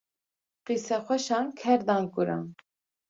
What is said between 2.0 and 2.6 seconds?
guran.